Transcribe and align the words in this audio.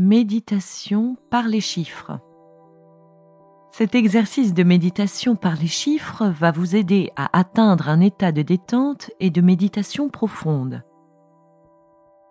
Méditation 0.00 1.16
par 1.28 1.48
les 1.48 1.60
chiffres. 1.60 2.20
Cet 3.72 3.96
exercice 3.96 4.54
de 4.54 4.62
méditation 4.62 5.34
par 5.34 5.56
les 5.56 5.66
chiffres 5.66 6.28
va 6.28 6.52
vous 6.52 6.76
aider 6.76 7.10
à 7.16 7.36
atteindre 7.36 7.88
un 7.88 7.98
état 7.98 8.30
de 8.30 8.42
détente 8.42 9.10
et 9.18 9.30
de 9.30 9.40
méditation 9.40 10.08
profonde. 10.08 10.84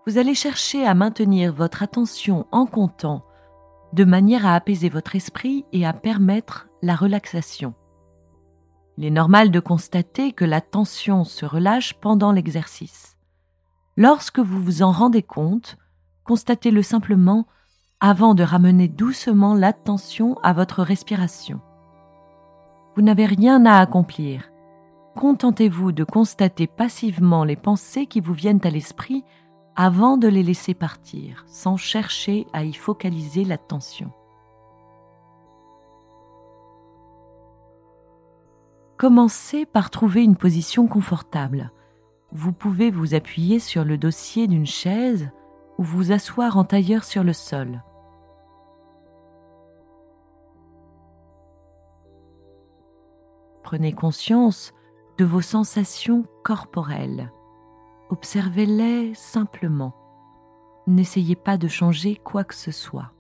Vous 0.05 0.17
allez 0.17 0.33
chercher 0.33 0.87
à 0.87 0.93
maintenir 0.93 1.53
votre 1.53 1.83
attention 1.83 2.47
en 2.53 2.67
comptant 2.67 3.25
de 3.91 4.05
manière 4.05 4.45
à 4.45 4.55
apaiser 4.55 4.87
votre 4.87 5.17
esprit 5.17 5.65
et 5.73 5.85
à 5.85 5.91
permettre 5.91 6.69
la 6.81 6.95
relaxation. 6.95 7.73
Il 8.97 9.03
est 9.03 9.11
normal 9.11 9.51
de 9.51 9.59
constater 9.59 10.31
que 10.31 10.45
la 10.45 10.61
tension 10.61 11.25
se 11.25 11.45
relâche 11.45 11.95
pendant 11.95 12.31
l'exercice. 12.31 13.17
Lorsque 13.97 14.39
vous 14.39 14.63
vous 14.63 14.83
en 14.83 14.93
rendez 14.93 15.21
compte, 15.21 15.75
constatez-le 16.23 16.81
simplement 16.81 17.45
avant 17.99 18.35
de 18.35 18.43
ramener 18.43 18.87
doucement 18.87 19.55
l'attention 19.55 20.37
à 20.43 20.53
votre 20.53 20.83
respiration. 20.83 21.59
Vous 22.95 23.01
n'avez 23.01 23.25
rien 23.25 23.65
à 23.65 23.79
accomplir. 23.79 24.51
Contentez-vous 25.15 25.91
de 25.91 26.03
constater 26.03 26.67
passivement 26.67 27.43
les 27.43 27.55
pensées 27.55 28.05
qui 28.05 28.19
vous 28.19 28.33
viennent 28.33 28.61
à 28.63 28.69
l'esprit 28.69 29.23
avant 29.75 30.17
de 30.17 30.27
les 30.27 30.43
laisser 30.43 30.75
partir, 30.75 31.43
sans 31.47 31.77
chercher 31.77 32.45
à 32.53 32.63
y 32.63 32.73
focaliser 32.73 33.45
l'attention. 33.45 34.11
Commencez 38.97 39.65
par 39.65 39.89
trouver 39.89 40.23
une 40.23 40.35
position 40.35 40.87
confortable. 40.87 41.71
Vous 42.31 42.51
pouvez 42.51 42.91
vous 42.91 43.15
appuyer 43.15 43.59
sur 43.59 43.85
le 43.85 43.97
dossier 43.97 44.47
d'une 44.47 44.65
chaise 44.65 45.29
ou 45.77 45.83
vous 45.83 46.11
asseoir 46.11 46.57
en 46.57 46.63
tailleur 46.63 47.03
sur 47.03 47.23
le 47.23 47.33
sol. 47.33 47.83
Prenez 53.67 53.91
conscience 53.91 54.73
de 55.17 55.25
vos 55.25 55.41
sensations 55.41 56.23
corporelles. 56.45 57.33
Observez-les 58.09 59.13
simplement. 59.13 59.93
N'essayez 60.87 61.35
pas 61.35 61.57
de 61.57 61.67
changer 61.67 62.15
quoi 62.15 62.45
que 62.45 62.55
ce 62.55 62.71
soit. 62.71 63.11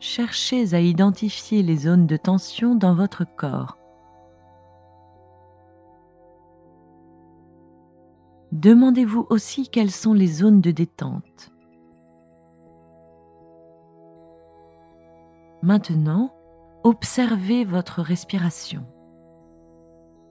Cherchez 0.00 0.74
à 0.74 0.80
identifier 0.80 1.62
les 1.62 1.78
zones 1.78 2.06
de 2.06 2.18
tension 2.18 2.74
dans 2.74 2.94
votre 2.94 3.24
corps. 3.24 3.78
Demandez-vous 8.52 9.26
aussi 9.30 9.70
quelles 9.70 9.90
sont 9.90 10.12
les 10.12 10.26
zones 10.26 10.60
de 10.60 10.72
détente. 10.72 11.53
Maintenant, 15.64 16.30
observez 16.82 17.64
votre 17.64 18.02
respiration. 18.02 18.84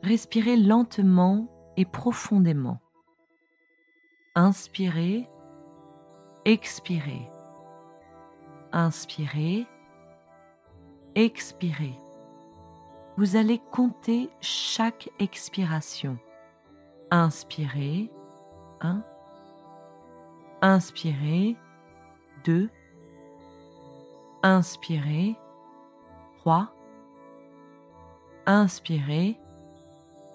Respirez 0.03 0.57
lentement 0.57 1.47
et 1.75 1.85
profondément. 1.85 2.79
Inspirez, 4.35 5.27
expirez. 6.45 7.27
Inspirez, 8.73 9.65
expirez. 11.15 11.95
Vous 13.17 13.35
allez 13.35 13.59
compter 13.71 14.29
chaque 14.39 15.09
expiration. 15.17 16.19
Inspirez, 17.09 18.11
1. 18.81 19.03
Inspirez, 20.61 21.57
2. 22.43 22.69
Inspirez, 24.45 25.37
3. 26.39 26.69
Inspirez, 28.45 29.39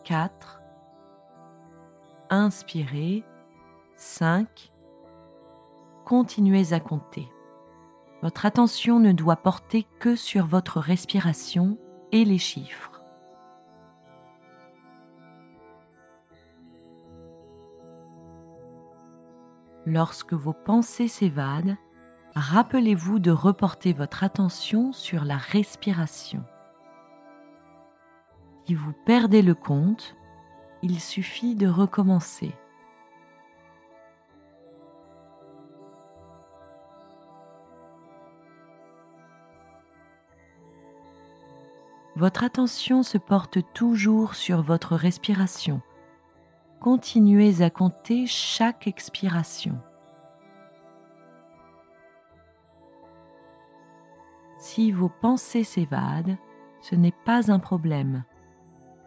4. 0.04 0.62
Inspirez, 2.30 3.22
5. 3.96 4.72
Continuez 6.06 6.72
à 6.72 6.80
compter. 6.80 7.28
Votre 8.22 8.46
attention 8.46 8.98
ne 8.98 9.12
doit 9.12 9.36
porter 9.36 9.86
que 10.00 10.16
sur 10.16 10.46
votre 10.46 10.80
respiration 10.80 11.76
et 12.10 12.25
les 12.25 12.38
chiffres. 12.38 13.02
Lorsque 19.84 20.32
vos 20.32 20.54
pensées 20.54 21.08
s'évadent, 21.08 21.76
rappelez-vous 22.34 23.18
de 23.18 23.30
reporter 23.30 23.92
votre 23.92 24.24
attention 24.24 24.92
sur 24.92 25.24
la 25.24 25.36
respiration. 25.36 26.44
Si 28.66 28.74
vous 28.74 28.92
perdez 29.06 29.42
le 29.42 29.54
compte, 29.54 30.16
il 30.82 31.00
suffit 31.00 31.54
de 31.54 31.66
recommencer. 31.66 32.52
Votre 42.16 42.42
attention 42.44 43.02
se 43.02 43.16
porte 43.16 43.58
toujours 43.74 44.34
sur 44.34 44.60
votre 44.60 44.96
respiration 44.96 45.80
continuez 46.78 47.62
à 47.62 47.70
compter 47.70 48.26
chaque 48.26 48.86
expiration. 48.86 49.78
Si 54.70 54.92
vos 54.92 55.08
pensées 55.08 55.64
s'évadent, 55.64 56.36
ce 56.82 56.94
n'est 56.94 57.14
pas 57.24 57.50
un 57.50 57.58
problème. 57.58 58.24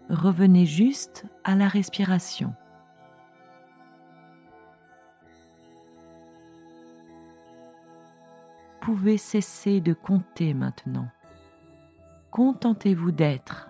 Revenez 0.10 0.66
juste 0.66 1.28
à 1.44 1.56
la 1.56 1.68
respiration. 1.68 2.56
Pouvez 8.80 9.18
cesser 9.18 9.82
de 9.82 9.94
compter 9.94 10.56
maintenant. 10.56 11.08
Contentez-vous 12.32 13.12
d'être 13.12 13.70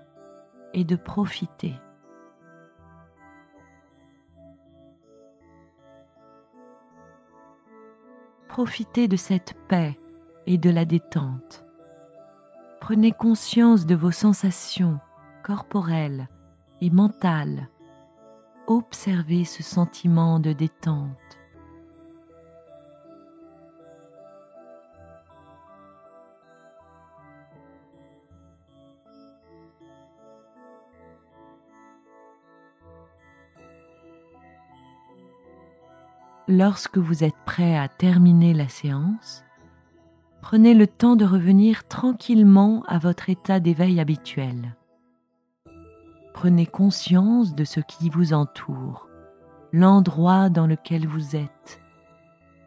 et 0.74 0.86
de 0.86 0.96
profiter. 0.96 1.74
Profitez 8.48 9.10
de 9.10 9.18
cette 9.18 9.56
paix 9.68 10.00
et 10.46 10.58
de 10.58 10.70
la 10.70 10.86
détente. 10.86 11.66
Prenez 12.82 13.12
conscience 13.12 13.86
de 13.86 13.94
vos 13.94 14.10
sensations 14.10 15.00
corporelles 15.44 16.28
et 16.82 16.90
mentales. 16.90 17.70
Observez 18.66 19.46
ce 19.46 19.62
sentiment 19.62 20.40
de 20.40 20.52
détente. 20.52 21.16
Lorsque 36.48 36.98
vous 36.98 37.24
êtes 37.24 37.38
prêt 37.46 37.78
à 37.78 37.88
terminer 37.88 38.56
la 38.56 38.68
séance, 38.68 39.44
prenez 40.42 40.74
le 40.74 40.88
temps 40.88 41.16
de 41.16 41.26
revenir 41.26 41.88
tranquillement 41.88 42.84
à 42.88 42.98
votre 42.98 43.30
état 43.30 43.60
d'éveil 43.60 44.00
habituel. 44.00 44.76
Prenez 46.34 46.66
conscience 46.66 47.56
de 47.56 47.64
ce 47.64 47.80
qui 47.80 48.10
vous 48.10 48.34
entoure, 48.34 49.08
l'endroit 49.72 50.50
dans 50.50 50.68
lequel 50.68 51.08
vous 51.08 51.36
êtes, 51.36 51.82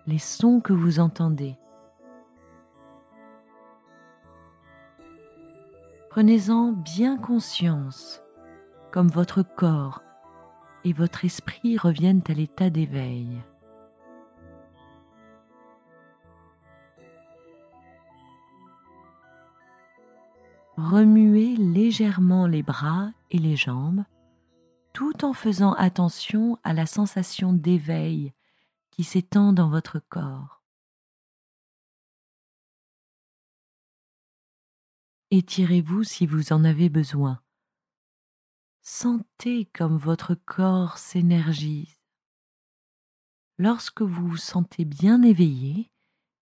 les 0.07 0.19
sons 0.19 0.61
que 0.61 0.73
vous 0.73 1.01
entendez. 1.01 1.57
Prenez-en 6.11 6.71
bien 6.73 7.17
conscience, 7.17 8.23
comme 8.93 9.09
votre 9.09 9.43
corps 9.43 10.03
et 10.85 10.93
votre 10.93 11.25
esprit 11.25 11.77
reviennent 11.77 12.23
à 12.29 12.35
l'état 12.35 12.71
d'éveil. 12.71 13.43
Remuez 20.77 21.57
légèrement 21.57 22.47
les 22.47 22.63
bras 22.63 23.11
et 23.31 23.39
les 23.39 23.57
jambes 23.57 24.05
tout 24.95 25.25
en 25.25 25.33
faisant 25.33 25.73
attention 25.73 26.57
à 26.63 26.73
la 26.73 26.87
sensation 26.87 27.53
d'éveil 27.53 28.33
qui 28.93 29.03
s'étend 29.03 29.53
dans 29.53 29.69
votre 29.69 29.99
corps. 29.99 30.63
Étirez-vous 35.33 36.05
si 36.05 36.27
vous 36.27 36.53
en 36.53 36.63
avez 36.63 36.89
besoin. 36.89 37.43
Sentez 38.83 39.65
comme 39.75 39.97
votre 39.97 40.37
corps 40.37 40.97
s'énergise. 40.97 41.99
Lorsque 43.59 44.03
vous 44.03 44.29
vous 44.29 44.37
sentez 44.37 44.85
bien 44.85 45.23
éveillé 45.23 45.91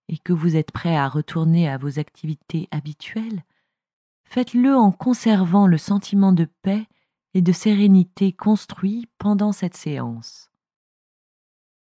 et 0.09 0.19
que 0.19 0.35
vous 0.35 0.57
êtes 0.57 0.73
prêt 0.73 0.97
à 0.97 1.09
retourner 1.09 1.71
à 1.71 1.79
vos 1.79 1.99
activités 1.99 2.69
habituelles, 2.71 3.45
faites-le 4.33 4.75
en 4.75 4.93
conservant 4.93 5.67
le 5.67 5.77
sentiment 5.77 6.33
de 6.33 6.47
paix 6.63 6.87
et 7.35 7.43
de 7.43 7.53
sérénité 7.53 8.33
construit 8.33 9.07
pendant 9.19 9.53
cette 9.53 9.77
séance. 9.77 10.52